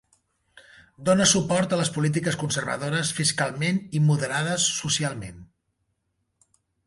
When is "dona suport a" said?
1.09-1.79